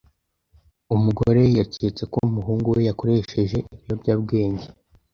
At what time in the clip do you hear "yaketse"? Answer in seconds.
1.57-2.03